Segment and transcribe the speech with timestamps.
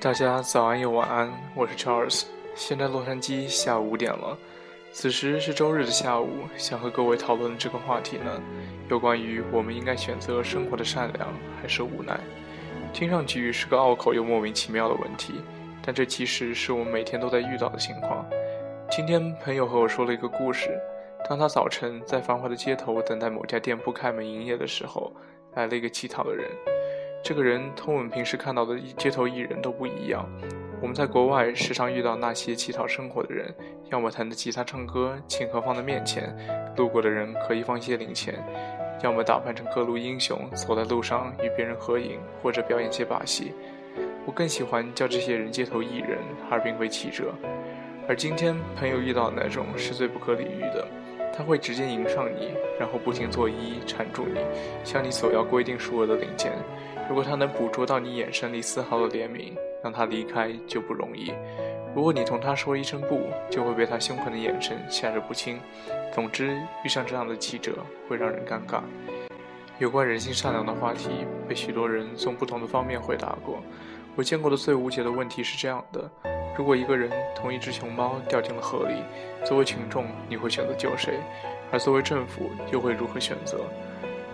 [0.00, 2.24] 大家早安又晚安，我是 Charles。
[2.56, 4.36] 现在洛杉矶下午五点了，
[4.92, 8.42] 此时是周日的下午，想和各位讨论这个话题呢，
[8.88, 11.32] 有关于我们应该选择生活的善良
[11.62, 12.18] 还是无奈。
[12.92, 15.34] 听上去是个拗口又莫名其妙的问题，
[15.80, 18.26] 但这其实是我们每天都在遇到的情况。
[18.90, 20.76] 今天朋友和我说了一个故事，
[21.28, 25.12] 当他早晨在繁华的街头等待某家店铺开门营业的时候，
[25.56, 26.48] 来了一个乞讨的人。
[27.24, 30.24] 这个人同我们平时看到的街头艺人都不一样。
[30.80, 33.52] 我们在国外时常遇到那些乞讨生活的人，
[33.90, 36.32] 要么弹着吉他唱歌，请客放在面前，
[36.76, 38.34] 路过的人可以放些零钱；
[39.02, 43.52] 要么打扮成各路英雄，走在路上与别人合影，或者表演些把戏。
[44.26, 46.18] 我更喜欢叫这些人街头艺人，
[46.50, 47.32] 而并非乞者。
[48.06, 50.86] 而今天朋友遇到的那种是最不可理喻的。
[51.36, 54.40] 他会直接迎上你，然后不停作揖缠住你，
[54.82, 56.52] 向你索要规定数额的零钱。
[57.08, 59.52] 如果他能捕捉到你眼神里丝毫的怜悯，
[59.82, 61.32] 让他离开就不容易；
[61.94, 65.60] 如果你同他说一声不，就会被他凶狠的眼神吓得不轻。
[66.12, 67.74] 总之，遇上这样的记者
[68.08, 68.80] 会让人尴尬。
[69.78, 71.10] 有关人性善良的话题，
[71.46, 73.62] 被许多人从不同的方面回答过。
[74.16, 76.10] 我见过的最无解的问题是这样的。
[76.56, 79.02] 如果一个人同一只熊猫掉进了河里，
[79.44, 81.18] 作为群众，你会选择救谁？
[81.70, 83.60] 而作为政府，又会如何选择？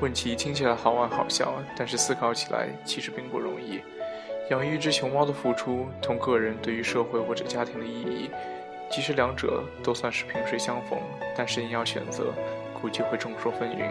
[0.00, 3.80] 问题听起来好玩好笑，但是思考起来其实并不容易。
[4.50, 8.30] 养育一只熊猫的付出，同个人对于社会或者家庭的意义，
[8.90, 10.98] 即使两者都算是萍水相逢，
[11.34, 12.34] 但是你要选择，
[12.82, 13.90] 估计会众说纷纭。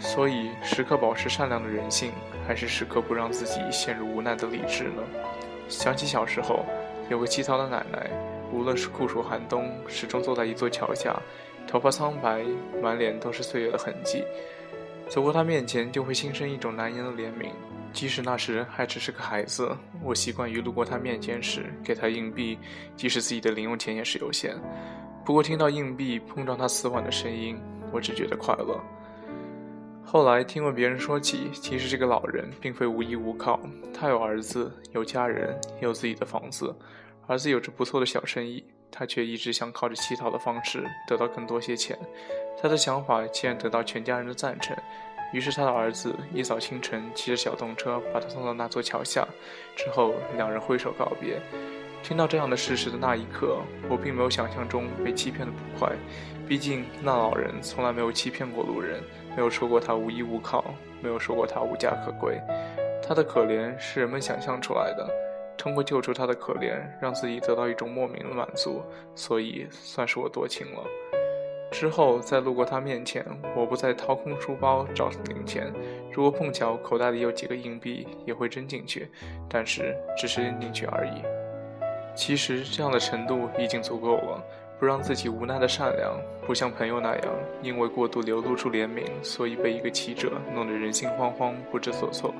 [0.00, 2.12] 所以，时刻保持善良的人性，
[2.46, 5.02] 还是时刻不让自己陷入无奈的理智呢？
[5.68, 6.64] 想起小时候。
[7.10, 8.10] 有个乞讨的奶奶，
[8.52, 11.18] 无论是酷暑寒冬，始终坐在一座桥下，
[11.66, 12.44] 头发苍白，
[12.82, 14.22] 满脸都是岁月的痕迹。
[15.08, 17.48] 走过她面前，就会心生一种难言的怜悯。
[17.94, 22.58] 即使那时还只是个孩子，我习惯于路过她面前时给她硬币，
[22.94, 24.54] 即使自己的零用钱也是有限。
[25.24, 27.58] 不过听到硬币碰撞她瓷碗的声音，
[27.90, 28.78] 我只觉得快乐。
[30.10, 33.60] 后来听闻别人说起，其实这个老人并非无依无靠，
[33.92, 36.74] 他有儿子，有家人，也有自己的房子。
[37.26, 41.94] 儿子有着不错的小生意，他却一直想靠着乞讨的方式得到更多些钱。
[42.58, 44.74] 他的想法竟然得到全家人的赞成，
[45.30, 49.28] 于是他的儿子一早清晨骑着小动车把他送到那座桥下，
[49.76, 51.38] 之后两人挥手告别。
[52.02, 55.92] 听到这样的事实的那一刻，我并没有想象中被欺骗的不快，
[56.48, 59.00] 毕竟那老人从来没有欺骗过路人，
[59.36, 60.64] 没有说过他无依无靠，
[61.02, 62.40] 没有说过他无家可归。
[63.02, 65.08] 他的可怜是人们想象出来的。
[65.56, 68.80] 通过救出他的可怜，让自己得到一种莫名的满足，
[69.16, 70.84] 所以算是我多情了。
[71.72, 73.26] 之后再路过他面前，
[73.56, 75.72] 我不再掏空书包找零钱，
[76.12, 79.08] 如果碰巧口袋里有几个硬币，也会扔进去，
[79.50, 81.20] 但是只是扔进去而已。
[82.18, 84.42] 其实这样的程度已经足够了，
[84.76, 87.24] 不让自己无奈的善良，不像朋友那样
[87.62, 92.34] 因为过度流露出怜悯，所以被一个乞者弄得人心惶惶，不知所措。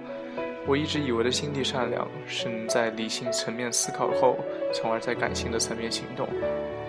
[0.67, 4.37] 我一直以为的心地善良，是能在理性层面思考后，
[4.75, 6.29] 从而在感性的层面行动，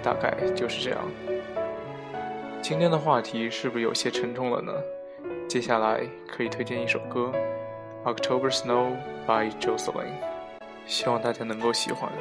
[0.02, 1.00] 大概就是这样。
[2.60, 4.74] 今天的话题是不是有些沉重了呢？
[5.48, 7.32] 接下来可以推荐一首歌，
[8.16, 8.96] 《October Snow》
[9.28, 10.10] by Jocelyn，
[10.88, 12.12] 希望大家能够喜欢。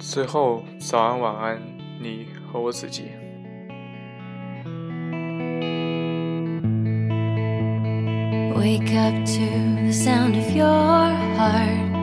[0.00, 1.60] 最后，早安，晚安。
[1.98, 3.10] 你和我自己。
[8.54, 9.46] Wake up to
[9.82, 10.66] the sound of your
[11.36, 11.94] heart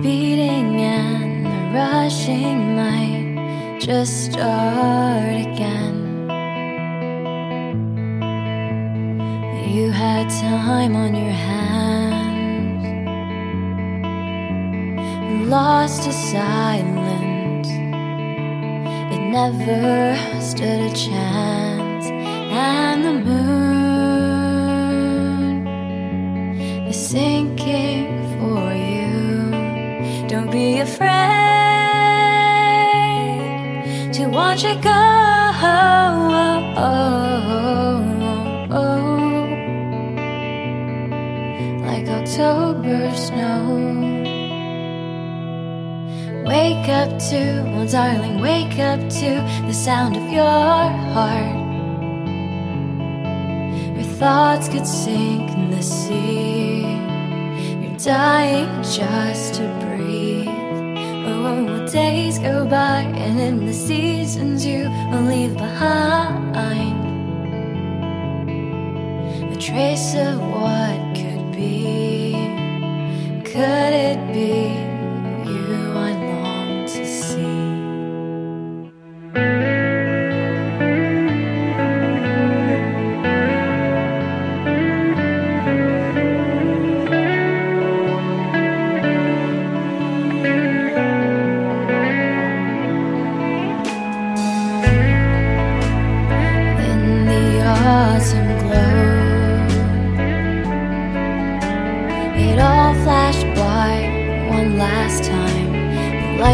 [0.00, 5.98] beating and the rushing might just start again.
[9.68, 12.03] You had time on your hands,
[15.45, 17.69] Lost to silence
[19.13, 22.07] It never stood a chance.
[22.07, 23.67] And the moon
[26.87, 28.07] is sinking
[28.39, 30.27] for you.
[30.27, 31.13] Don't be afraid
[34.13, 35.14] to watch it go.
[46.85, 51.55] wake up to, oh darling, wake up to the sound of your heart.
[53.95, 56.81] Your thoughts could sink in the sea.
[57.81, 60.47] You're dying just to breathe.
[60.47, 66.55] Oh, oh days go by, and in the seasons you will leave behind
[69.51, 70.94] a trace of what.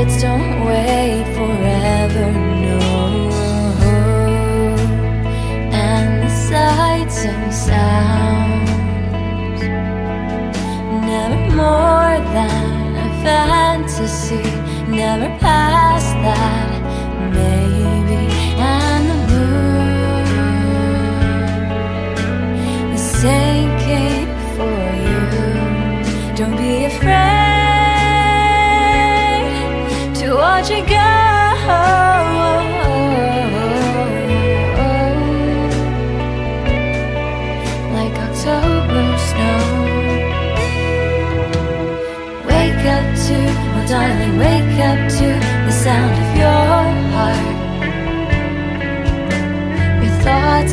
[0.04, 0.61] lights don't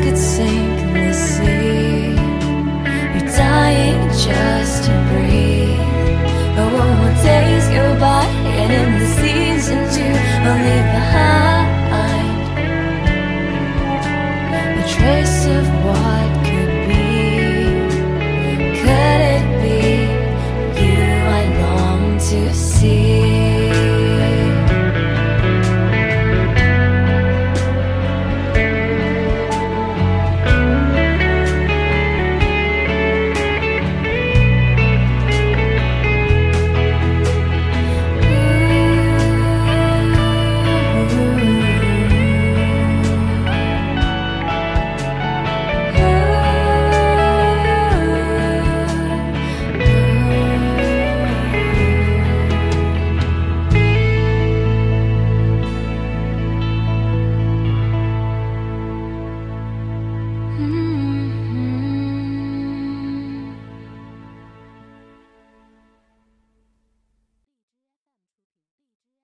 [0.00, 2.14] could sink in the sea.
[3.14, 5.78] You're dying just to breathe.
[6.60, 8.24] Oh, oh days go by,
[8.60, 10.12] and in the seasons you
[10.44, 11.78] will leave behind
[14.80, 16.27] a trace of what.